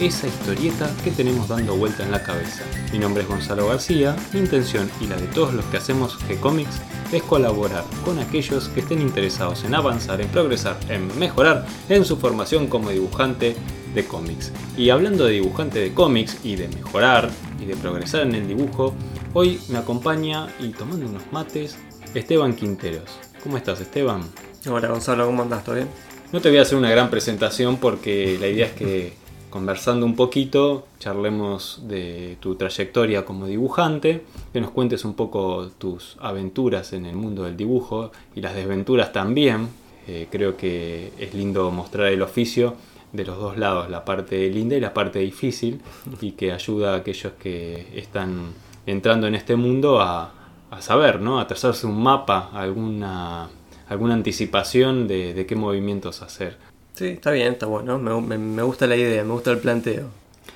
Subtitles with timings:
[0.00, 2.64] esa historieta que tenemos dando vuelta en la cabeza.
[2.90, 6.80] Mi nombre es Gonzalo García, mi intención y la de todos los que hacemos G-Comics
[7.12, 12.16] es colaborar con aquellos que estén interesados en avanzar, en progresar, en mejorar en su
[12.16, 13.54] formación como dibujante
[13.94, 14.52] de cómics.
[14.74, 17.28] Y hablando de dibujante de cómics y de mejorar
[17.60, 18.94] y de progresar en el dibujo,
[19.34, 21.76] hoy me acompaña y tomando unos mates
[22.14, 23.10] Esteban Quinteros.
[23.42, 24.22] ¿Cómo estás Esteban?
[24.66, 25.62] Hola Gonzalo, ¿cómo andás?
[25.62, 25.88] ¿Todo bien?
[26.32, 29.19] No te voy a hacer una gran presentación porque la idea es que
[29.50, 36.16] conversando un poquito, charlemos de tu trayectoria como dibujante, que nos cuentes un poco tus
[36.20, 39.68] aventuras en el mundo del dibujo y las desventuras también.
[40.06, 42.74] Eh, creo que es lindo mostrar el oficio
[43.12, 45.80] de los dos lados, la parte linda y la parte difícil,
[46.20, 48.52] y que ayuda a aquellos que están
[48.86, 50.32] entrando en este mundo a,
[50.80, 51.40] saber, ¿no?
[51.40, 53.48] a trazarse un mapa, alguna,
[53.88, 56.69] alguna anticipación de, de qué movimientos hacer.
[56.94, 57.98] Sí, está bien, está bueno.
[57.98, 60.08] Me, gusta la idea, me gusta el planteo.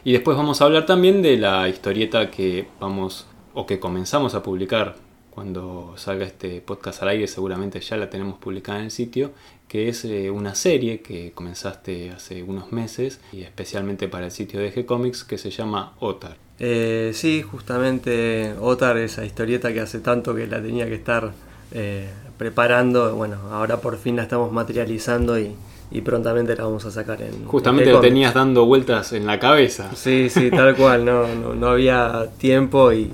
[0.05, 4.43] Y después vamos a hablar también de la historieta que vamos o que comenzamos a
[4.43, 4.97] publicar
[5.31, 9.33] cuando salga este podcast al aire, seguramente ya la tenemos publicada en el sitio,
[9.67, 14.61] que es eh, una serie que comenzaste hace unos meses y especialmente para el sitio
[14.61, 16.37] de G-Comics que se llama Otar.
[16.61, 21.33] Eh, sí, justamente Otar, esa historieta que hace tanto que la tenía que estar
[21.73, 25.57] eh, preparando, bueno, ahora por fin la estamos materializando y,
[25.91, 27.45] y prontamente la vamos a sacar en.
[27.47, 29.91] Justamente lo tenías dando vueltas en la cabeza.
[29.95, 33.11] Sí, sí, tal cual, no, no, había tiempo y,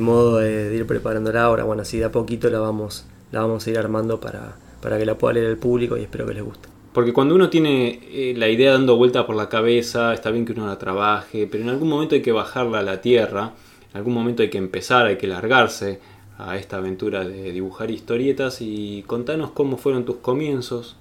[0.00, 1.64] modo de, ir preparándola ahora.
[1.64, 5.06] Bueno, así de a poquito la vamos, la vamos a ir armando para, para que
[5.06, 6.68] la pueda leer el público y espero que les guste.
[6.96, 10.52] Porque cuando uno tiene eh, la idea dando vueltas por la cabeza, está bien que
[10.52, 13.52] uno la trabaje, pero en algún momento hay que bajarla a la tierra,
[13.92, 16.00] en algún momento hay que empezar, hay que largarse
[16.38, 20.96] a esta aventura de dibujar historietas y contanos cómo fueron tus comienzos,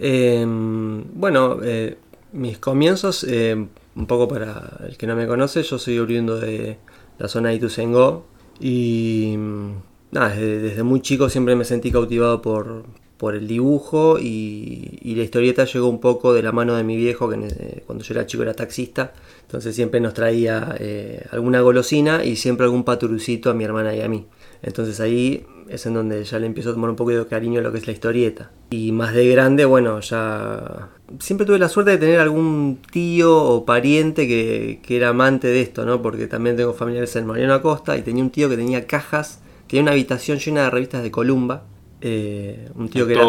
[0.00, 1.98] Em, bueno, eh,
[2.32, 6.78] mis comienzos, em, un poco para el que no me conoce, yo soy oriundo de
[7.18, 8.24] la zona de Ituzaingó
[8.60, 9.72] y mm,
[10.12, 12.84] desde, muy chico siempre me sentí cautivado por,
[13.16, 17.28] por el dibujo y, la historieta llegó un poco de la mano de mi viejo,
[17.28, 22.36] que cuando yo era chico era taxista, entonces siempre nos traía eh, alguna golosina y
[22.36, 24.26] siempre algún paturucito a mi hermana y a mí.
[24.62, 27.62] Entonces ahí es en donde ya le empiezo a tomar un poco de cariño a
[27.62, 28.50] lo que es la historieta.
[28.70, 30.88] Y más de grande, bueno, ya
[31.20, 35.84] siempre tuve la suerte de tener algún tío o pariente que, era amante de esto,
[35.84, 36.02] ¿no?
[36.02, 39.82] Porque también tengo familiares en Mariano Acosta y tenía un tío que tenía cajas, tenía
[39.82, 41.64] una habitación llena de revistas de Columba.
[42.00, 43.24] Eh, un tío que era,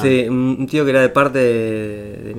[0.00, 2.34] Sí, un tío que era de parte de,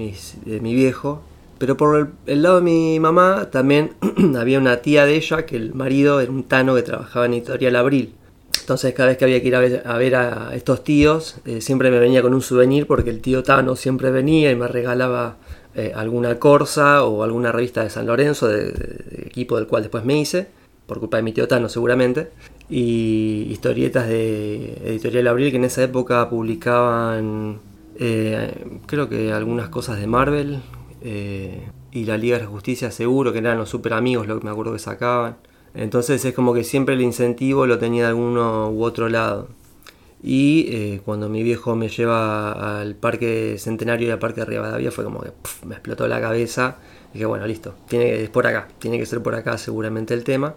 [0.46, 1.22] de mi viejo.
[1.58, 3.94] Pero por el, lado de mi mamá también
[4.38, 7.76] había una tía de ella que el marido era un tano que trabajaba en Editorial
[7.76, 8.16] Abril.
[8.60, 12.00] Entonces cada vez que había que ir a ver a, estos tíos, eh, siempre me
[12.00, 15.38] venía con un souvenir porque el tío Tano siempre venía y me regalaba
[15.76, 20.18] eh, alguna corsa o alguna revista de San Lorenzo, de, equipo del cual después me
[20.20, 20.48] hice,
[20.86, 22.30] por culpa de mi tío Tano seguramente,
[22.70, 27.60] y historietas de Editorial Abril que en esa época publicaban,
[28.00, 28.54] eh,
[28.86, 30.62] creo que algunas cosas de Marvel
[31.04, 34.52] y la Liga de la Justicia seguro, que eran los super amigos lo que me
[34.52, 35.38] acuerdo que sacaban.
[35.76, 39.50] Entonces es como que siempre el incentivo lo tenía de alguno u otro lado.
[40.22, 44.90] Y eh, cuando mi viejo me lleva al parque centenario y al parque de Rivadavia
[44.92, 45.32] fue como que
[45.66, 46.78] me explotó la cabeza.
[47.10, 50.24] Y dije, bueno, listo, tiene, es por acá, tiene que ser por acá seguramente el
[50.24, 50.56] tema.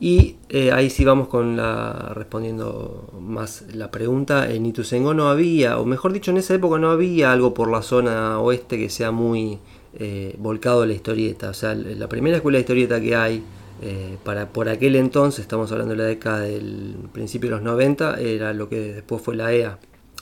[0.00, 4.48] Y eh, ahí sí vamos con la respondiendo más la pregunta.
[4.50, 7.82] En Ituzaingó no había, o mejor dicho, en esa época no había algo por la
[7.82, 9.58] zona oeste que sea muy
[9.94, 11.50] eh, volcado a la historieta.
[11.50, 13.42] O sea, la primera escuela de historieta que hay
[13.82, 18.20] eh, para, por aquel entonces, estamos hablando de la década del principio de los 90,
[18.20, 19.78] era lo que después fue la EA.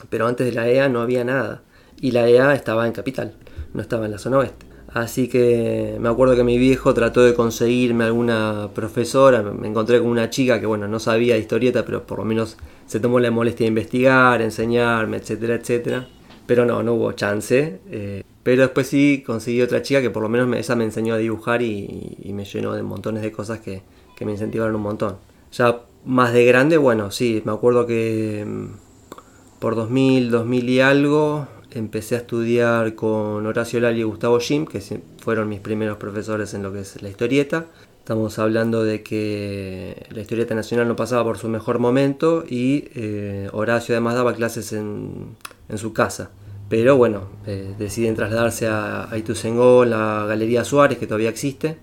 [0.08, 1.62] Pero antes de la EA no había nada.
[2.00, 3.34] Y la EA estaba en Capital,
[3.75, 4.67] no estaba en la zona oeste.
[4.96, 9.43] Así que me acuerdo que mi viejo trató de conseguirme alguna profesora.
[9.43, 12.56] Me encontré con una chica que, bueno, no sabía historieta, pero por lo menos
[12.87, 16.08] se tomó la molestia de investigar, enseñarme, etcétera, etcétera.
[16.46, 17.78] Pero no, no hubo chance.
[17.90, 21.19] Eh, pero después sí conseguí otra chica que por lo menos esa me enseñó a
[21.19, 23.82] dibujar y, me llenó de montones de cosas que,
[24.25, 25.19] me incentivaron un montón.
[25.52, 31.48] Ya más de grande, bueno, sí, me acuerdo que mm, por 2000, 2000 y algo
[31.76, 34.81] empecé a estudiar con Horacio Lali y Gustavo Jim, que
[35.19, 37.67] fueron mis primeros profesores en lo que es la historieta.
[37.99, 43.49] Estamos hablando de que la historieta nacional no pasaba por su mejor momento y eh,
[43.52, 45.37] Horacio además daba clases en,
[45.76, 46.31] su casa.
[46.69, 51.79] Pero bueno, eh, deciden trasladarse a, a Ituzaingó, la Galería Suárez, que todavía existe.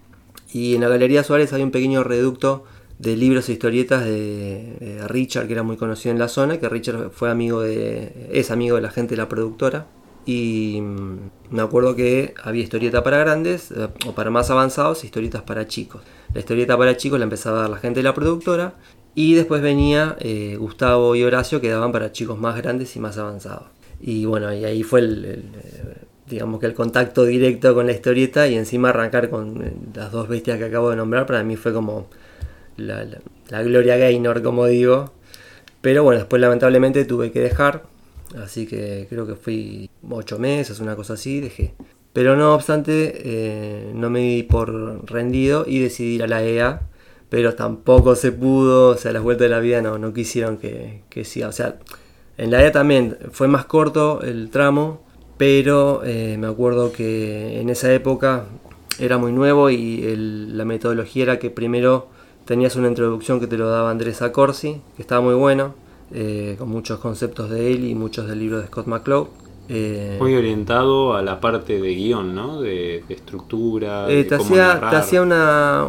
[0.54, 2.64] Y en la Galería Suárez hay un pequeño reducto
[3.00, 7.10] de libros e historietas de, Richard, que era muy conocido en la zona, que Richard
[7.12, 9.88] fue amigo de, es amigo de la gente de la productora
[10.26, 11.18] y mm,
[11.52, 16.02] me acuerdo que había historieta para grandes eh, o para más avanzados, historietas para chicos.
[16.34, 18.76] La historieta para chicos la empezaba a dar la gente de la productora
[19.16, 23.18] y después venía eh, Gustavo y Horacio que daban para chicos más grandes y más
[23.18, 23.68] avanzados.
[24.00, 25.44] Y bueno, y ahí fue el,
[26.28, 30.28] digamos que el contacto directo con la historieta y encima arrancar con eh, las dos
[30.28, 32.08] bestias que acabo de nombrar para mí fue como
[32.78, 33.06] la,
[33.64, 35.14] Gloria Gaynor, como digo.
[35.82, 37.84] Pero bueno, después lamentablemente tuve que dejar
[38.42, 41.74] Así que creo que fui ocho meses, una cosa así, dejé.
[42.14, 46.82] Pero no obstante, eh, no me di por rendido y decidí ir a la EA.
[47.30, 51.02] Pero tampoco se pudo, o sea, las vueltas de la vida no, no quisieron que,
[51.10, 51.48] que siga.
[51.48, 51.78] O sea,
[52.38, 55.02] en la EA también fue más corto el tramo,
[55.38, 58.46] pero eh, me acuerdo que en esa época
[59.00, 62.10] era muy nuevo y la metodología era que primero
[62.46, 65.74] tenías una introducción que te lo daba Andrés Acorsi, que estaba muy bueno
[66.12, 69.28] eh, con muchos conceptos de él y muchos del libro de Scott McCloud.
[69.70, 72.62] Eh, Muy orientado a la parte de guion, ¿no?
[72.62, 74.10] De, estructura.
[74.10, 75.88] Eh, te, hacía, te, hacía, una,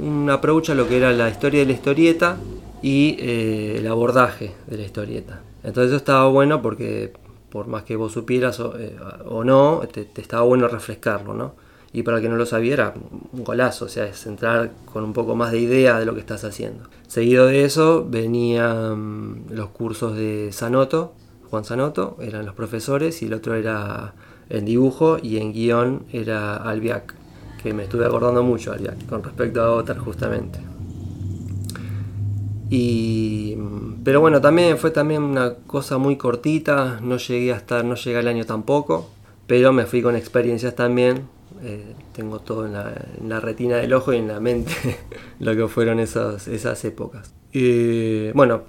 [0.00, 2.36] una approach a lo que era la historia de la historieta
[2.82, 5.40] y el abordaje de la historieta.
[5.62, 7.12] Entonces eso estaba bueno porque
[7.50, 11.54] por más que vos supieras o, no, te, te, estaba bueno refrescarlo, ¿no?
[11.92, 12.94] Y para el que no lo sabía era
[13.32, 16.20] un golazo, o sea, es entrar con un poco más de idea de lo que
[16.20, 16.84] estás haciendo.
[17.06, 21.14] Seguido de eso venían los cursos de Sanoto,
[21.50, 24.14] Juan Sanoto, eran los profesores, y el otro era
[24.50, 27.14] en dibujo y en guion era Albiac,
[27.62, 30.58] que me estuve acordando mucho Albiac con respecto a Otar justamente.
[32.70, 33.56] Y,
[34.04, 38.28] pero bueno, también fue también una cosa muy cortita, no llegué a no llegué al
[38.28, 39.08] año tampoco,
[39.46, 44.16] pero me fui con experiencias también eh, tengo todo en la, retina del ojo y
[44.16, 44.72] en la mente
[45.40, 47.34] lo que fueron esas, esas épocas.
[47.52, 48.64] Y bueno,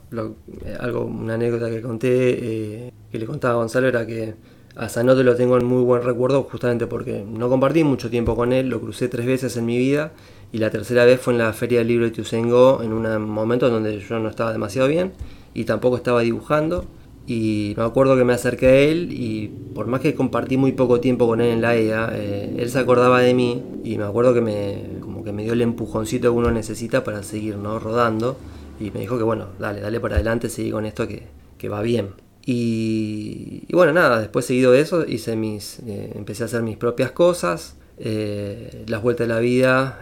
[0.79, 4.35] algo, una anécdota que conté, eh, que le contaba a Gonzalo era que
[4.75, 8.53] a Sanote lo tengo en muy buen recuerdo justamente porque no compartí mucho tiempo con
[8.53, 10.13] él, lo crucé tres veces en mi vida
[10.53, 13.69] y la tercera vez fue en la Feria del Libro de Tusengo en un momento
[13.69, 15.11] donde yo no estaba demasiado bien
[15.53, 16.85] y tampoco estaba dibujando
[17.29, 20.99] y me acuerdo que me acerqué a él y por más que compartí muy poco
[20.99, 24.33] tiempo con él en la EA, eh, él se acordaba de mí y me acuerdo
[24.33, 27.77] que me, como que me dio el empujoncito que uno necesita para seguir ¿no?
[27.77, 28.35] rodando
[28.79, 31.27] y me dijo que bueno, dale, dale para adelante, seguí con esto que,
[31.59, 32.15] que va bien.
[32.47, 37.11] Y, bueno, nada, después seguido de eso hice mis, eh, empecé a hacer mis propias
[37.11, 37.75] cosas.
[37.99, 39.99] Eh, las vueltas de la vida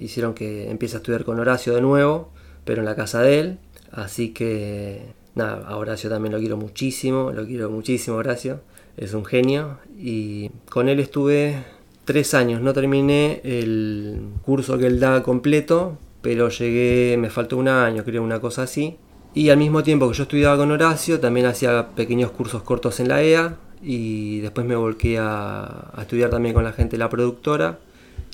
[0.00, 2.32] hicieron que empiece a estudiar con Horacio de nuevo,
[2.64, 3.58] pero en la casa de él.
[3.92, 5.02] Así que
[5.34, 8.60] nada, a Horacio también lo quiero muchísimo, lo quiero muchísimo Horacio,
[8.96, 9.78] es un genio.
[9.98, 11.64] Y con él estuve
[12.04, 17.68] tres años, no terminé el curso que él da completo, pero llegué, me faltó un
[17.68, 18.96] año, creo, una cosa así.
[19.34, 23.08] Y al mismo tiempo que yo estudiaba con Horacio, también hacía pequeños cursos cortos en
[23.08, 27.78] la EA y después me volqué a, estudiar también con la gente de la productora.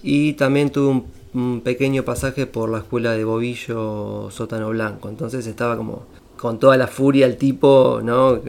[0.03, 5.47] Y también tuve un, un pequeño pasaje por la escuela de Bobillo Sótano Blanco, entonces
[5.47, 6.07] estaba como
[6.41, 8.41] con toda la furia el tipo, ¿no?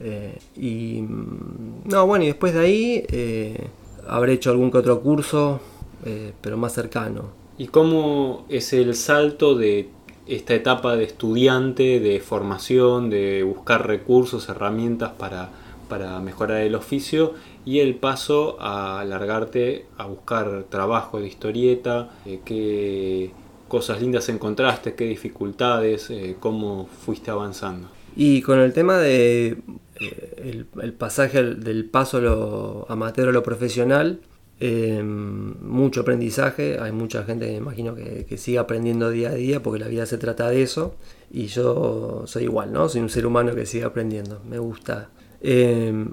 [0.00, 3.68] Eh, y mm, no, bueno, y después de ahí eh,
[4.06, 5.58] habré hecho algún que otro curso,
[6.04, 7.30] eh, pero más cercano.
[7.56, 9.88] ¿Y cómo es el salto de
[10.26, 15.48] esta etapa de estudiante, de formación, de buscar recursos, herramientas para,
[15.88, 17.32] para mejorar el oficio
[17.64, 22.10] y el paso a alargarte a buscar trabajo de historieta,
[22.44, 23.30] que
[23.68, 27.88] cosas lindas encontraste, qué dificultades, eh, cómo fuiste avanzando.
[28.16, 29.58] Y con el tema de
[30.00, 34.20] eh, el, pasaje del paso a lo amateur a lo profesional,
[34.60, 39.62] eh, mucho aprendizaje, hay mucha gente que me imagino que, sigue aprendiendo día a día
[39.62, 40.96] porque la vida se trata de eso
[41.30, 42.88] y yo soy igual, ¿no?
[42.88, 45.10] Soy un ser humano que sigue aprendiendo, me gusta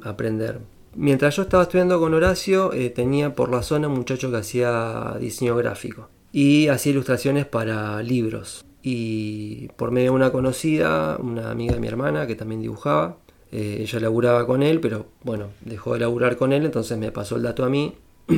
[0.03, 0.59] aprender.
[0.95, 5.55] Mientras yo estaba estudiando con Horacio, tenía por la zona un muchacho que hacía diseño
[5.55, 8.65] gráfico y hacía ilustraciones para libros.
[8.83, 13.15] Y por medio de una conocida, una amiga de mi hermana que también dibujaba,
[13.53, 17.37] eh, ella laburaba con él, pero bueno, dejó de laburar con él, entonces me pasó
[17.37, 17.95] el dato a mí.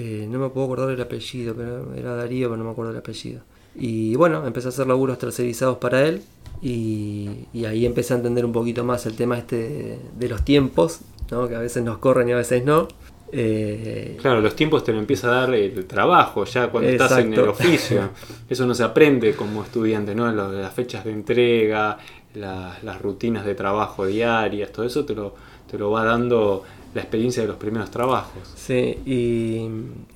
[0.00, 2.98] Eh, no me puedo acordar el apellido, pero era Darío, pero no me acuerdo el
[2.98, 3.40] apellido.
[3.74, 6.22] Y bueno, empecé a hacer laburos tercerizados para él
[6.62, 11.00] y, ahí empecé a entender un poquito más el tema este de, los tiempos,
[11.32, 11.48] ¿no?
[11.48, 12.86] que a veces nos corren y a veces no.
[13.32, 17.34] Eh, claro, los tiempos te lo empieza a dar el trabajo, ya cuando estás en
[17.34, 18.10] el oficio.
[18.48, 20.30] Eso no se aprende como estudiante, ¿no?
[20.32, 21.98] Las fechas de entrega,
[22.34, 25.34] las rutinas de trabajo diarias, todo eso te lo,
[25.68, 26.62] te lo va dando
[26.94, 28.42] la experiencia de los primeros trabajos.
[28.56, 29.68] Sí, y,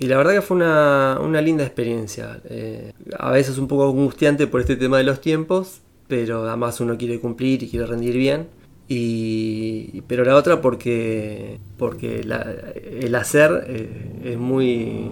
[0.07, 2.40] la verdad que fue una, linda experiencia.
[2.45, 6.97] Eh, a veces un poco angustiante por este tema de los tiempos, pero además uno
[6.97, 8.47] quiere cumplir y quiere rendir bien.
[8.94, 15.11] Y, pero la otra porque, porque el hacer eh, es muy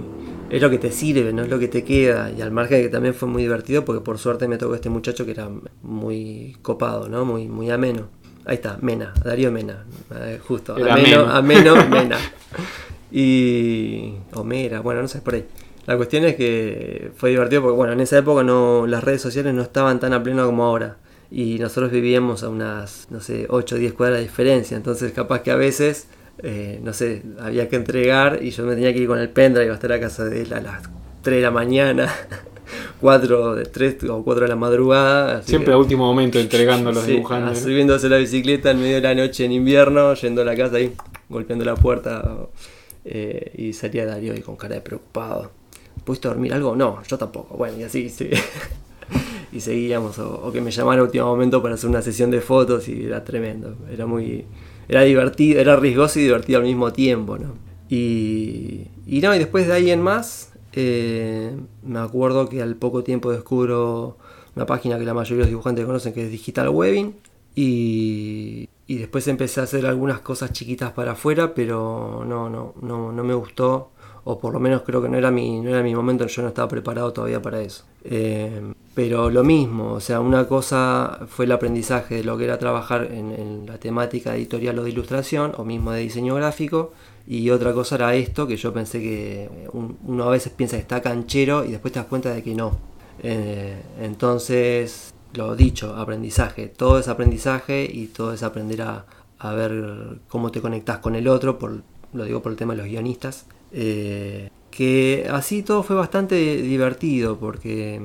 [0.51, 2.31] es lo que te sirve, no es lo que te queda.
[2.31, 5.25] Y al margen que también fue muy divertido porque por suerte me tocó este muchacho
[5.25, 5.49] que era
[5.83, 7.25] muy copado, ¿no?
[7.25, 8.09] Muy, muy ameno.
[8.45, 10.75] Ahí está, Mena, Darío Mena, eh, justo.
[10.75, 12.19] ameno, ameno, Mena.
[13.11, 14.13] Y.
[14.35, 15.47] O Mera, bueno, no sé, por ahí.
[15.87, 19.55] La cuestión es que fue divertido porque, bueno, en esa época no, las redes sociales
[19.55, 20.99] no estaban tan a pleno como ahora
[21.31, 25.43] y nosotros vivíamos a unas, no sé, 8 o 10 cuadras de diferencia, entonces capaz
[25.43, 26.09] que a veces,
[26.43, 29.71] eh, no sé, había que entregar y yo me tenía que ir con el pendrive
[29.71, 30.83] hasta la casa de él a las
[31.23, 32.13] 3 de la mañana.
[33.01, 35.43] 4 de 3 o 4 de la madrugada.
[35.43, 37.23] Siempre a último momento entregando los sí,
[37.55, 40.93] Subiéndose la bicicleta en medio de la noche en invierno, yendo a la casa ahí,
[41.29, 42.37] golpeando la puerta.
[43.05, 45.51] Eh, y salía Darío ahí con cara de preocupado.
[46.05, 46.77] ¿Pudiste dormir algo?
[46.77, 47.57] No, yo tampoco.
[47.57, 48.31] Bueno, y así, sí.
[49.53, 52.89] y seguíamos, o, que me llamara a último momento para hacer una sesión de fotos
[52.89, 54.45] y era tremendo, era muy,
[54.89, 57.55] era divertido, era riesgoso y divertido al mismo tiempo, ¿no?
[57.89, 63.03] Y, y no, y después de ahí en más, eh, me acuerdo que al poco
[63.03, 64.17] tiempo descubro
[64.55, 67.17] una página que la mayoría de los dibujantes conocen que es Digital Webbing
[67.57, 73.13] y, y después empecé a hacer algunas cosas chiquitas para afuera, pero no, no, no,
[73.13, 73.91] no me gustó
[74.25, 76.49] o por lo menos creo que no era mi, no era mi momento, yo no
[76.49, 77.85] estaba preparado todavía para eso.
[78.05, 82.59] Eh, pero lo mismo, o sea, una cosa fue el aprendizaje de lo que era
[82.59, 86.93] trabajar en, la temática editorial o de ilustración, o mismo de diseño gráfico,
[87.27, 91.01] y otra cosa era esto, que yo pensé que uno a veces piensa que está
[91.01, 92.77] canchero y después te das cuenta de que no.
[93.23, 99.07] Eh, entonces, lo dicho, aprendizaje, todo es aprendizaje y todo es aprender a,
[99.39, 102.79] a ver cómo te conectas con el otro, por, lo digo por el tema de
[102.79, 103.47] los guionistas.
[103.73, 108.01] Eh, que así todo fue bastante divertido porque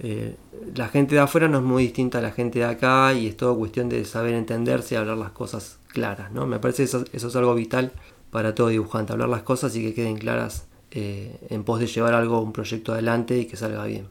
[0.00, 0.36] eh,
[0.74, 3.36] la gente de afuera no es muy distinta a la gente de acá y es
[3.36, 6.46] todo cuestión de saber entenderse y hablar las cosas claras, ¿no?
[6.46, 7.92] Me parece eso, eso es algo vital
[8.30, 12.14] para todo dibujante, hablar las cosas y que queden claras eh, en pos de llevar
[12.14, 14.06] algo, un proyecto adelante y que salga bien.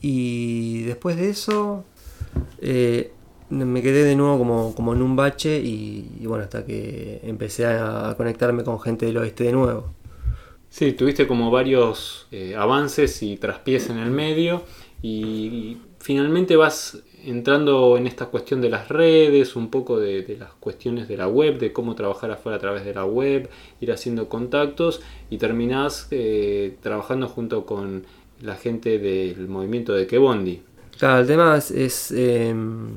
[0.00, 1.84] y después de eso,
[3.50, 8.14] me quedé de nuevo como, como en un bache y, bueno, hasta que empecé a,
[8.16, 9.92] conectarme con gente del oeste de nuevo.
[10.68, 14.62] Sí, tuviste como varios eh, avances y traspiés en el medio
[15.02, 21.06] y, finalmente vas entrando en esta cuestión de las redes, un poco de, las cuestiones
[21.06, 25.02] de la web, de cómo trabajar afuera a través de la web, ir haciendo contactos
[25.28, 28.04] y terminás eh, trabajando junto con
[28.40, 30.62] la gente del movimiento de Kebondi.
[30.98, 32.90] Claro, el tema es, em, eh,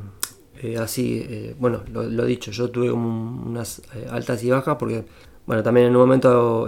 [0.79, 5.03] así, eh, bueno, lo, dicho, yo tuve unas eh, altas y bajas porque,
[5.45, 6.67] bueno, también en un momento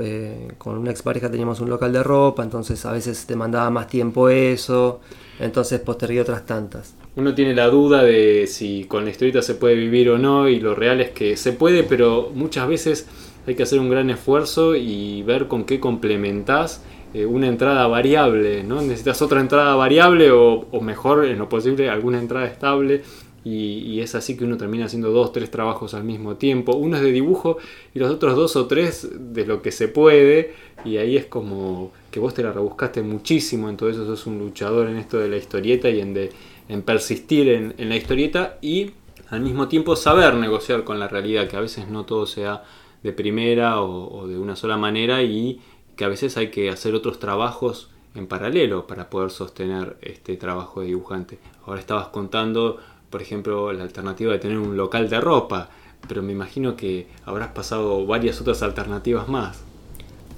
[0.57, 4.27] con una expareja teníamos un local de ropa, entonces a veces te mandaba más tiempo
[4.27, 4.99] eso,
[5.39, 6.95] entonces postergué otras tantas.
[7.15, 10.59] Uno tiene la duda de si con la historieta se puede vivir o no y
[10.59, 13.07] lo real es que se puede, pero muchas veces
[13.47, 16.83] hay que hacer un gran esfuerzo y ver con qué complementás
[17.29, 18.81] una entrada variable, ¿no?
[18.81, 23.03] Necesitas otra entrada variable o, o, mejor, en lo posible, alguna entrada estable
[23.45, 26.75] y, es así que uno termina haciendo dos, tres trabajos al mismo tiempo.
[26.75, 27.57] Uno es de dibujo
[27.93, 30.55] y los otros dos o tres de lo que se puede.
[30.83, 34.97] Y ahí es como que vos te la rebuscaste muchísimo, entonces sos un luchador en
[34.97, 36.31] esto de la historieta y en, de,
[36.69, 38.91] en persistir en, la historieta y
[39.29, 42.63] al mismo tiempo saber negociar con la realidad, que a veces no todo sea
[43.03, 45.61] de primera o de una sola manera y
[45.95, 50.81] que a veces hay que hacer otros trabajos en paralelo para poder sostener este trabajo
[50.81, 51.37] de dibujante.
[51.65, 55.69] Ahora estabas contando por ejemplo, la alternativa de tener un local de ropa,
[56.07, 59.61] pero me imagino que habrás pasado varias otras alternativas más.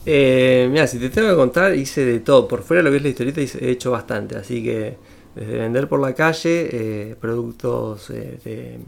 [0.05, 2.47] Eh, mira, si te tengo que contar, hice de todo.
[2.47, 4.97] Por fuera lo que es la historieta he hecho bastante, así que
[5.35, 8.79] desde vender por la calle eh, productos eh, de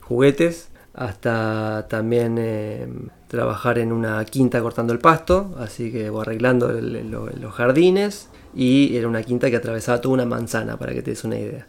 [0.00, 7.54] juguetes hasta también trabajar en una quinta cortando el pasto, así que o arreglando los
[7.54, 11.38] jardines y era una quinta que atravesaba toda una manzana para que te des una
[11.38, 11.68] idea.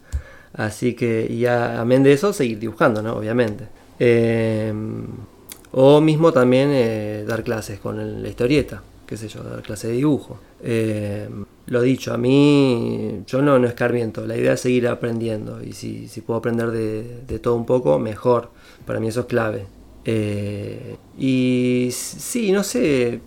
[0.54, 3.14] Así que, y amén de eso, seguir dibujando, ¿no?
[3.14, 3.68] Obviamente.
[3.98, 4.72] Eh,
[5.72, 9.96] o mismo también eh, dar clases con la historieta, qué sé yo, dar clases de
[9.96, 10.38] dibujo.
[10.62, 11.28] Eh,
[11.66, 16.08] lo dicho, a mí yo no, no escarmiento, la idea es seguir aprendiendo y si,
[16.08, 18.50] si puedo aprender de, todo un poco, mejor.
[18.84, 19.66] Para mí eso es clave.
[20.04, 23.20] Eh, y sí, no sé,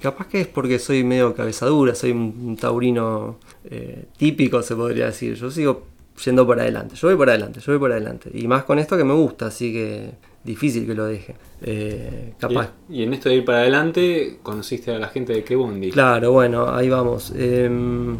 [0.00, 5.34] capaz que es porque soy medio cabezadura, soy un taurino eh, típico, se podría decir.
[5.34, 5.82] Yo sigo
[6.24, 8.30] yendo por adelante, yo voy por adelante, yo voy por adelante.
[8.32, 10.10] Y más con esto que me gusta, así que
[10.44, 11.34] difícil que lo deje.
[11.62, 12.70] Eh, capaz.
[12.88, 15.90] Y, en esto de ir para adelante, conociste a la gente de Kebondi.
[15.90, 17.32] Claro, bueno, ahí vamos.
[17.36, 18.16] Em,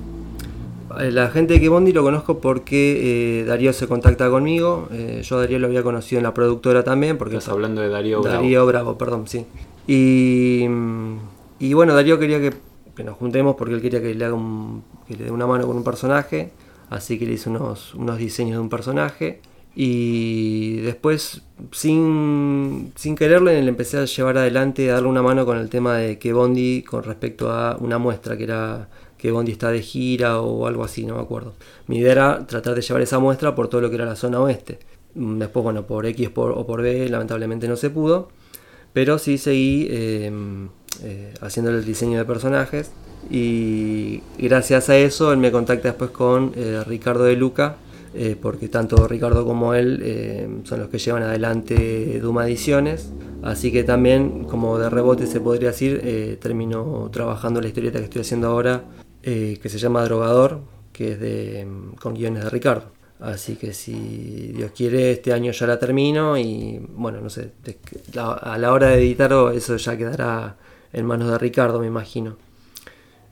[0.98, 4.88] la gente de Kebondi lo conozco porque eh, Darío se contacta conmigo.
[4.92, 7.18] Eh, yo a Darío lo había conocido en la productora también.
[7.18, 8.36] Porque Estás hablando de Darío Bravo.
[8.36, 9.46] Darío Bravo, perdón, sí.
[9.86, 10.66] Y,
[11.58, 12.52] y bueno, Darío quería que,
[13.02, 14.36] nos juntemos porque él quería que le, haga
[15.08, 16.52] que le dé una mano con un personaje.
[16.92, 19.40] Así que le hice unos, unos diseños de un personaje.
[19.74, 25.56] Y después, sin, sin quererle, le empecé a llevar adelante, a darle una mano con
[25.56, 29.70] el tema de que Bondi con respecto a una muestra que era que Bondi está
[29.70, 31.54] de gira o algo así, no me acuerdo.
[31.86, 34.40] Mi idea era tratar de llevar esa muestra por todo lo que era la zona
[34.40, 34.80] oeste.
[35.14, 38.28] Mm, después, bueno, por X o por B, lamentablemente no se pudo,
[38.92, 40.68] pero sí seguí em,
[41.02, 42.90] eh, haciendo el diseño de personajes
[43.30, 47.76] y gracias a eso él me contacta después con eh, Ricardo de Luca
[48.14, 53.10] eh, porque tanto Ricardo como él eh, son los que llevan adelante Duma Ediciones.
[53.42, 58.04] Así que también, como de rebote se podría decir, eh, termino trabajando la historieta que
[58.04, 58.84] estoy haciendo ahora,
[59.22, 60.60] que se llama Drogador,
[60.92, 61.66] que es de,
[62.00, 62.86] con guiones de Ricardo.
[63.20, 67.52] Así que si Dios quiere, este año ya la termino y bueno, no sé,
[68.16, 70.56] a la hora de editarlo eso ya quedará
[70.92, 72.36] en manos de Ricardo, me imagino.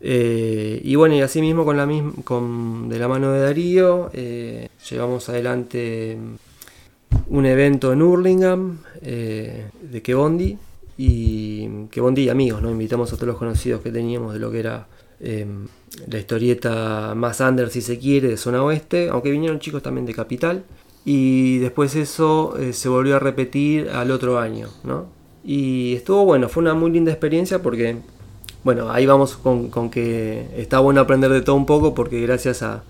[0.00, 4.10] Eh, y bueno, y así mismo con la misma, con, de la mano de Darío,
[4.12, 6.16] eh, llevamos adelante
[7.28, 10.56] un evento en Hurlingham eh, de Kebondi
[10.96, 12.70] y Kebondi y amigos, ¿no?
[12.70, 14.86] Invitamos a todos los conocidos que teníamos de lo que era
[16.08, 20.14] la historieta más under si se quiere de zona oeste, aunque vinieron chicos también de
[20.14, 20.64] capital.
[21.04, 25.19] Y después eso se volvió a repetir al otro año, ¿no?
[25.44, 27.96] Y estuvo bueno, fue una muy linda experiencia porque
[28.62, 32.82] bueno, ahí vamos con, que está bueno aprender de todo un poco porque gracias a,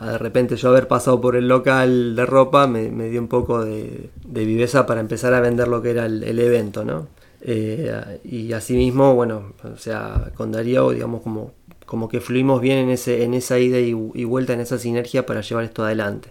[0.00, 4.10] de repente yo haber pasado por el local de ropa me, dio un poco de,
[4.24, 7.08] viveza para empezar a vender lo que era el, evento, ¿no?
[7.40, 11.52] Eh, y asimismo, bueno, o sea, con Darío, digamos, como,
[11.86, 15.40] como que fluimos bien en, ese, en esa ida y, vuelta, en esa sinergia para
[15.40, 16.28] llevar esto adelante.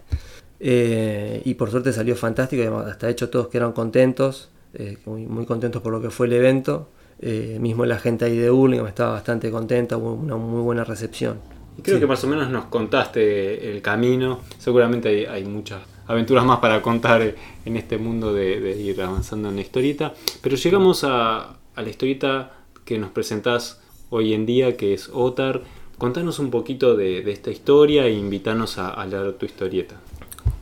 [0.60, 5.82] Eh, y por suerte salió fantástico, hasta hecho todos quedaron contentos, eh, muy, muy contentos
[5.82, 6.90] por lo que fue el evento.
[7.24, 11.40] Eh, mismo la gente ahí de Hurlingham estaba bastante contenta, hubo una muy buena recepción.
[11.84, 16.82] creo que más o menos nos contaste el camino, seguramente hay, muchas aventuras más para
[16.82, 22.54] contar en este mundo de, ir avanzando en la historieta, pero llegamos a, la historieta
[22.86, 23.80] que nos presentás
[24.10, 25.62] hoy en día, que es Otar.
[26.00, 29.96] Contanos un poquito de, esta historia e invítanos a, leer tu historieta.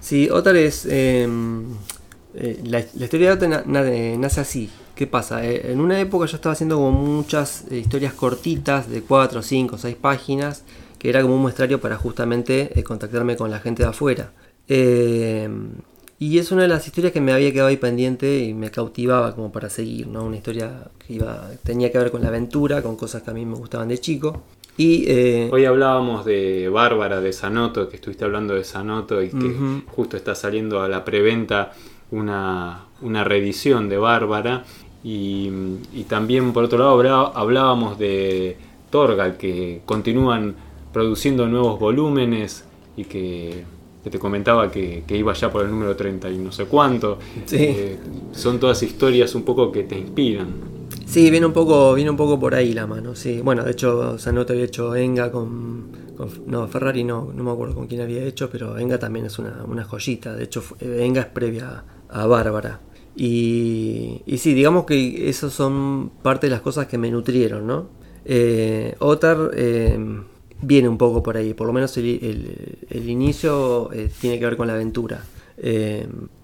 [0.02, 0.86] Sí, Otar es...
[0.86, 1.68] Em,
[2.36, 4.70] eh, la, historia de Otar nace así.
[4.96, 5.46] ¿Qué pasa?
[5.46, 9.78] Eh, en una época yo estaba haciendo como muchas eh, historias cortitas de 4, 5,
[9.78, 10.64] 6 páginas,
[10.98, 14.32] que era como un muestrario para justamente contactarme con la gente de afuera.
[14.68, 19.34] y es una de las historias que me había quedado ahí pendiente y me cautivaba
[19.34, 20.26] como para seguir, ¿no?
[20.26, 23.46] Una historia que iba, tenía que ver con la aventura, con cosas que a mí
[23.46, 24.44] me gustaban de chico.
[24.78, 30.18] Y, Hoy hablábamos de Bárbara, de Sanoto, que estuviste hablando de Sanoto y que justo
[30.18, 31.74] está saliendo a la preventa
[32.12, 34.64] una, una reedición de Bárbara
[35.04, 35.50] y,
[36.08, 38.58] también por otro lado hablábamos de
[38.90, 40.56] Torgal, que continúan
[40.92, 42.66] produciendo nuevos volúmenes
[42.98, 43.64] y que,
[44.10, 47.20] te comentaba que, iba ya por el número 30 y no sé cuánto.
[47.52, 47.98] Eh,
[48.32, 50.48] son todas historias un poco que te inspiran.
[51.06, 53.42] Sí, viene un poco, viene un poco por ahí la mano, sí.
[53.42, 55.92] Bueno, de hecho, Sanoto había hecho Enga con,
[56.48, 59.64] No, Ferrari no, no me acuerdo con quién había hecho, pero Enga también es una,
[59.68, 60.36] una joyita.
[60.36, 62.80] De hecho, Enga es previa a Bárbara.
[63.16, 67.88] Y, sí, digamos que esas son parte de las cosas que me nutrieron, ¿no?
[68.24, 69.98] Eh, Otar eh,
[70.62, 72.10] viene un poco por ahí, por lo menos el,
[72.92, 75.22] inicio eh, tiene que ver con la aventura.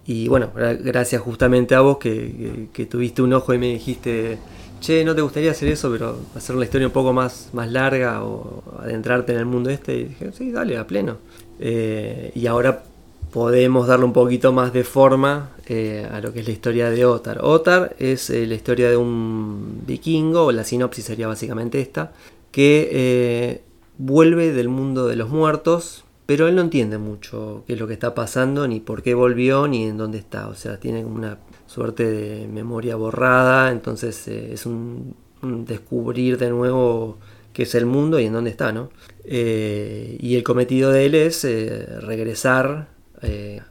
[0.06, 4.36] y bueno, gracias justamente a vos que, tuviste un ojo y me dijiste,
[4.80, 8.22] che, no te gustaría hacer eso, pero hacer la historia un poco más, más larga
[8.22, 9.96] o adentrarte en el mundo este.
[9.96, 11.16] Y dije, sí, dale, a pleno.
[11.58, 12.82] y ahora
[13.36, 17.04] podemos darle un poquito más de forma eh, a lo que es la historia de
[17.04, 17.44] Otar.
[17.44, 22.14] Otar es eh, la historia de un vikingo, la sinopsis sería básicamente esta,
[22.50, 23.62] que eh,
[23.98, 27.92] vuelve del mundo de los muertos, pero él no entiende mucho qué es lo que
[27.92, 30.48] está pasando, ni por qué volvió, ni en dónde está.
[30.48, 37.18] O sea, tiene como una suerte de memoria borrada, entonces es un, descubrir de nuevo
[37.52, 38.88] qué es el mundo y en dónde está, ¿no?
[39.26, 41.42] y el cometido de él es
[42.00, 42.95] regresar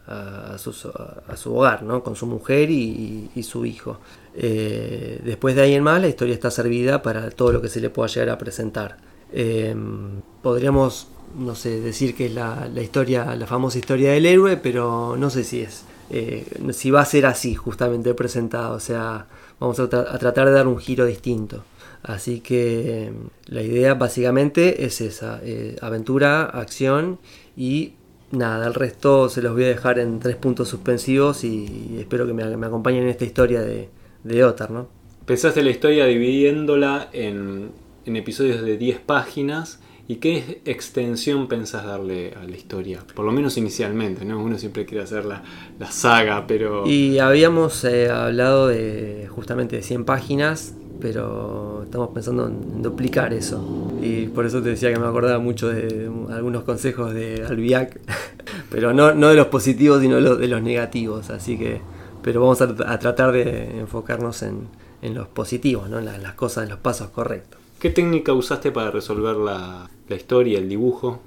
[0.07, 2.03] a, su hogar, ¿no?
[2.03, 3.99] con su mujer y, su hijo.
[4.35, 7.79] Eh, después de ahí en más, la historia está servida para todo lo que se
[7.79, 8.97] le pueda llegar a presentar.
[9.31, 15.15] Em, podríamos, no sé, decir que es la, historia, la famosa historia del héroe, pero
[15.17, 18.75] no sé si es, eh, si va a ser así justamente presentado.
[18.75, 19.27] O sea,
[19.59, 21.63] vamos a, tratar de dar un giro distinto.
[22.03, 27.19] Así que em, la idea básicamente es esa, eh, aventura, acción
[27.57, 27.93] y
[28.31, 32.33] nada, el resto se los voy a dejar en tres puntos suspensivos y espero que
[32.33, 33.89] me, acompañen en esta historia de,
[34.23, 34.87] de Otar, ¿no?
[35.25, 37.71] Pensaste la historia dividiéndola en,
[38.05, 43.03] episodios de 10 páginas ¿Y qué extensión pensás darle a la historia?
[43.15, 44.39] Por lo menos inicialmente, ¿no?
[44.39, 45.41] Uno siempre quiere hacer la,
[45.89, 46.85] saga, pero...
[46.85, 53.91] Y habíamos eh, hablado de justamente de 100 páginas pero estamos pensando en duplicar eso.
[54.01, 57.99] Y por eso te decía que me acordaba mucho de algunos consejos de Albiac,
[58.69, 61.29] pero no, no de los positivos, sino de los negativos.
[61.29, 61.81] Así que,
[62.21, 64.67] pero vamos a, tratar de enfocarnos en,
[65.13, 65.99] los positivos, ¿no?
[65.99, 67.61] en las, cosas, en los pasos correctos.
[67.79, 71.21] ¿Qué técnica usaste para resolver la, historia, el dibujo?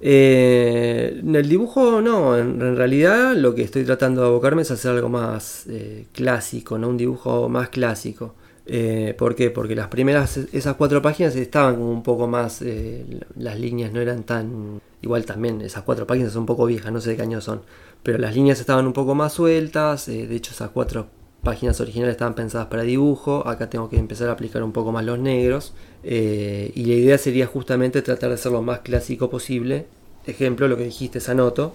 [0.00, 5.08] Eh, el dibujo no, en, realidad lo que estoy tratando de abocarme es hacer algo
[5.08, 6.88] más eh, clásico, ¿no?
[6.88, 8.34] un dibujo más clásico.
[8.70, 9.50] Eh, ¿Por qué?
[9.50, 13.02] Porque las primeras, esas cuatro páginas estaban como un poco más, eh,
[13.34, 17.00] las líneas no eran tan, igual también, esas cuatro páginas son un poco viejas, no
[17.00, 17.62] sé de qué año son,
[18.02, 21.06] pero las líneas estaban un poco más sueltas, eh, de hecho esas cuatro
[21.42, 25.02] páginas originales estaban pensadas para dibujo, acá tengo que empezar a aplicar un poco más
[25.02, 25.72] los negros,
[26.04, 29.86] y la idea sería justamente tratar de hacer lo más clásico posible,
[30.26, 31.72] ejemplo, lo que dijiste, Sanoto,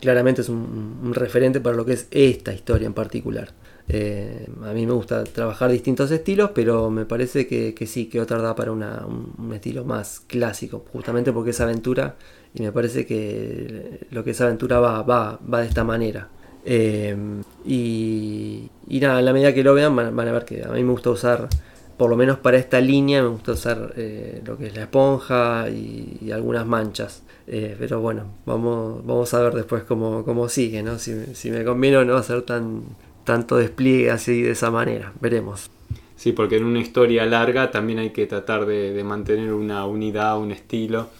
[0.00, 3.52] claramente es un referente para lo que es esta historia en particular.
[3.88, 8.38] Eh, a mí me gusta trabajar distintos estilos, pero me parece que, sí, que otra
[8.38, 12.16] da para un, estilo más clásico, justamente porque es aventura
[12.54, 16.28] y me parece que lo que es aventura va, va, va de esta manera.
[16.64, 17.16] Eh,
[17.64, 20.90] y, nada, en la medida que lo vean van, a ver que a mí me
[20.90, 21.48] gusta usar,
[21.96, 25.68] por lo menos para esta línea, me gusta usar eh, lo que es la esponja
[25.70, 27.22] y, algunas manchas.
[27.46, 30.98] pero bueno, vamos, vamos a ver después cómo, cómo sigue, ¿no?
[30.98, 32.82] Si, si me conviene o no hacer tan,
[33.26, 35.12] tanto despliegue así de esa manera.
[35.20, 35.70] Veremos.
[36.16, 40.50] Sí, porque en una historia larga también hay que tratar de, mantener una unidad, un
[40.50, 41.10] estilo.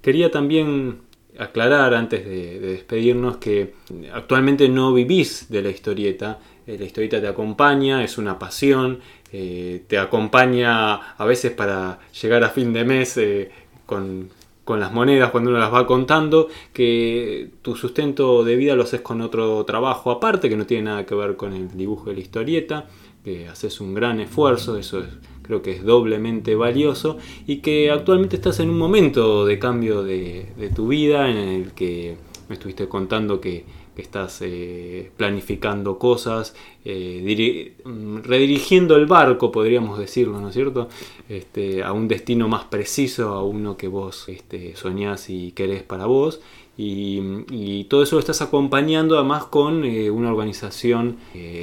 [0.00, 1.02] Quería también
[1.38, 3.74] aclarar antes de, despedirnos que
[4.14, 6.38] actualmente no vivís de la historieta.
[6.66, 9.00] Eh, la historieta te acompaña, es una pasión,
[9.32, 13.50] eh, te acompaña a veces para llegar a fin de mes eh,
[13.84, 14.30] con
[14.64, 19.00] con las monedas cuando uno las va contando, que tu sustento de vida lo haces
[19.00, 22.20] con otro trabajo aparte, que no tiene nada que ver con el dibujo de la
[22.20, 22.86] historieta,
[23.24, 25.02] que haces un gran esfuerzo, eso
[25.42, 30.52] creo que es doblemente valioso, y que actualmente estás en un momento de cambio de,
[30.56, 32.16] de tu vida en el que
[32.48, 39.98] me estuviste contando que que estás eh, planificando cosas, eh, mm, redirigiendo el barco, podríamos
[39.98, 40.88] decirlo, ¿no es cierto?
[41.28, 46.06] Este, a un destino más preciso, a uno que vos este, soñás y querés para
[46.06, 46.40] vos.
[46.74, 51.18] Y, todo eso lo estás acompañando además con eh, una organización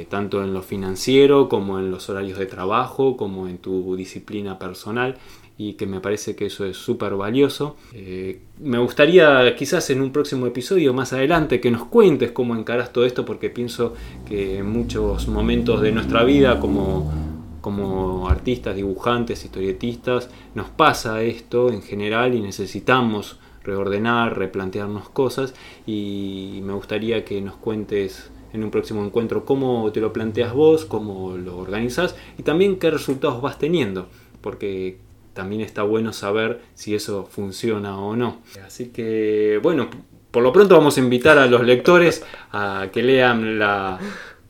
[0.08, 5.16] tanto en lo financiero como en los horarios de trabajo, como en tu disciplina personal
[5.62, 7.76] y que me parece que eso es súper valioso.
[7.92, 12.94] Eh, me gustaría quizás en un próximo episodio más adelante que nos cuentes cómo encaras
[12.94, 13.92] todo esto porque pienso
[14.26, 17.12] que en muchos momentos de nuestra vida como,
[17.60, 25.54] como artistas, dibujantes, historietistas, nos pasa esto en general y necesitamos reordenar, replantearnos cosas
[25.86, 30.86] y me gustaría que nos cuentes en un próximo encuentro cómo te lo planteas vos,
[30.86, 34.08] cómo lo organizas y también qué resultados vas teniendo,
[34.40, 35.09] porque
[35.40, 38.42] también está bueno saber si eso funciona o no.
[38.62, 39.88] Así que, bueno,
[40.30, 42.22] por lo pronto vamos a invitar a los lectores
[42.52, 43.98] a que lean la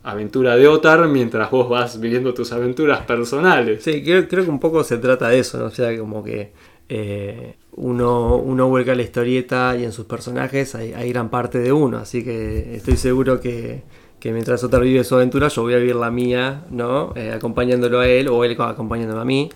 [0.03, 3.85] aventura de Otar mientras vos vas viviendo tus aventuras personales.
[3.85, 5.66] Sí, creo, que un poco se trata de eso, ¿no?
[5.66, 6.50] O sea, como que
[6.88, 11.98] eh, uno, uno vuelca la historieta y en sus personajes hay, gran parte de uno,
[11.98, 13.85] así que estoy seguro que,
[14.24, 17.12] mientras Otar vive su aventura yo voy a vivir la mía, ¿no?
[17.14, 19.50] Eh, acompañándolo a él o él acompañándome a mí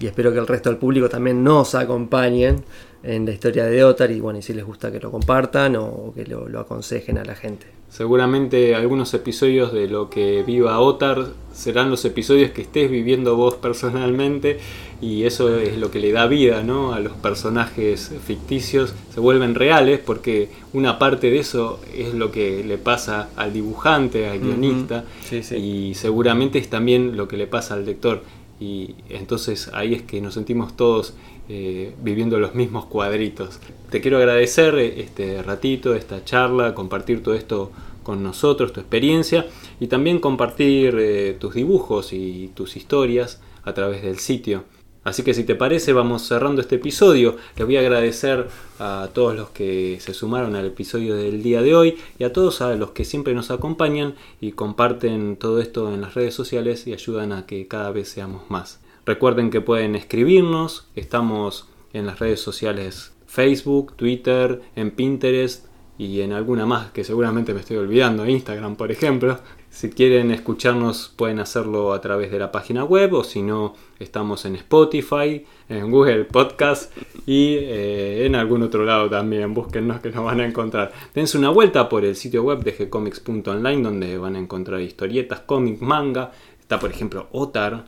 [0.00, 2.64] y espero que el resto del público también nos acompañen
[3.02, 6.12] en la historia de Otar y bueno, y si les gusta que lo compartan o
[6.14, 7.66] que lo, aconsejen a la gente.
[7.88, 13.54] Seguramente algunos episodios de lo que viva Otar serán los episodios que estés viviendo vos
[13.54, 14.58] personalmente
[15.00, 16.92] y eso es lo que le da vida ¿no?
[16.92, 22.62] a los personajes ficticios, se vuelven reales porque una parte de eso es lo que
[22.62, 27.86] le pasa al dibujante, al guionista y seguramente es también lo que le pasa al
[27.86, 28.22] lector
[28.60, 31.14] y entonces ahí es que nos sentimos todos
[31.48, 33.58] eh, viviendo los mismos cuadritos.
[33.90, 39.46] Te quiero agradecer este ratito, esta charla, compartir todo esto con nosotros, tu experiencia
[39.80, 44.64] y también compartir eh, tus dibujos y tus historias a través del sitio.
[45.02, 47.36] Así que si te parece vamos cerrando este episodio.
[47.56, 51.74] Les voy a agradecer a todos los que se sumaron al episodio del día de
[51.74, 56.14] hoy y a todos los que siempre nos acompañan y comparten todo esto en las
[56.14, 58.80] redes sociales y ayudan a que cada vez seamos más.
[59.06, 66.32] Recuerden que pueden escribirnos, estamos en las redes sociales Facebook, Twitter, en Pinterest y en
[66.32, 69.38] alguna más que seguramente me estoy olvidando, Instagram por ejemplo.
[69.70, 74.44] Si quieren escucharnos pueden hacerlo a través de la página web o si no estamos
[74.44, 76.92] en Spotify, en Google Podcast
[77.24, 79.54] y eh, en algún otro lado también.
[79.54, 80.92] Búsquennos que nos van a encontrar.
[81.14, 85.80] Dense una vuelta por el sitio web de gcomics.online donde van a encontrar historietas, cómics,
[85.80, 86.32] manga.
[86.58, 87.84] Está por ejemplo Otar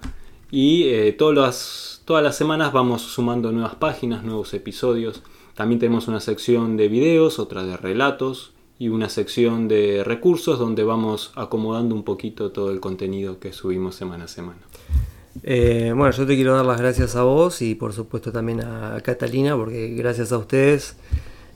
[0.52, 5.24] y eh, todas, todas las semanas vamos sumando nuevas páginas, nuevos episodios.
[5.54, 10.82] También tenemos una sección de videos, otra de relatos y una sección de recursos donde
[10.82, 14.58] vamos acomodando un poquito todo el contenido que subimos semana a semana.
[15.44, 19.00] Eh, bueno, yo te quiero dar las gracias a vos y por supuesto también a
[19.00, 20.96] Catalina, porque gracias a ustedes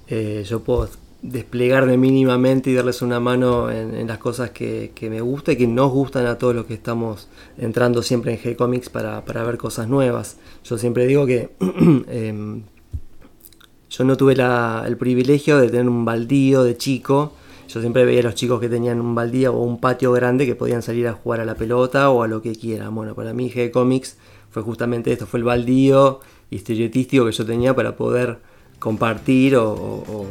[0.07, 0.89] eh, yo puedo
[1.21, 5.91] desplegarme mínimamente y darles una mano en, las cosas que, me gustan y que nos
[5.91, 10.39] gustan a todos los que estamos entrando siempre en G-Comics para, para, ver cosas nuevas.
[10.63, 11.51] Yo siempre digo que
[12.09, 12.63] em,
[13.91, 14.35] yo no tuve
[14.87, 17.33] el privilegio de tener un baldío de chico.
[17.69, 20.55] Yo siempre veía a los chicos que tenían un baldío o un patio grande que
[20.55, 22.95] podían salir a jugar a la pelota o a lo que quieran.
[22.95, 24.17] Bueno, para mí G-Comics
[24.51, 26.21] fue justamente esto, fue el baldío
[26.51, 28.39] historietístico que yo tenía para poder
[28.79, 30.27] compartir o,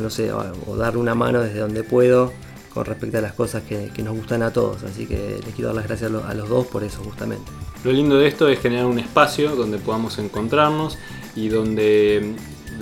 [0.00, 2.32] no sé, o, darle una mano desde donde puedo
[2.72, 4.82] con respecto a las cosas que, nos gustan a todos.
[4.82, 7.50] Así que les quiero dar las gracias a los dos por eso justamente.
[7.84, 10.98] Lo lindo de esto es generar un espacio donde podamos encontrarnos
[11.34, 12.34] y donde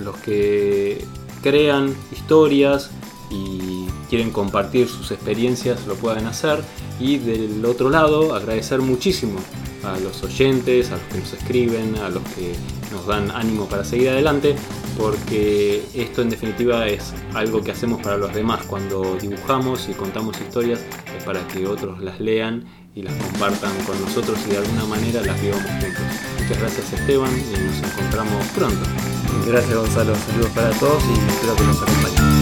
[0.03, 1.03] los que
[1.41, 2.91] crean historias
[3.29, 6.61] y quieren compartir sus experiencias lo puedan hacer
[6.99, 9.39] y del otro lado agradecer muchísimo
[9.83, 12.53] a los oyentes, a los que nos escriben, a los que
[12.91, 14.55] nos dan ánimo para seguir adelante,
[14.97, 18.63] porque esto en definitiva es algo que hacemos para los demás.
[18.67, 20.81] Cuando dibujamos y contamos historias
[21.17, 25.21] es para que otros las lean y las compartan con nosotros y de alguna manera
[25.21, 26.03] las vivamos juntos.
[26.39, 29.20] Muchas gracias Esteban y nos encontramos pronto.
[29.45, 32.40] Gracias Gonzalo, saludos para todos y espero que nos acompañen.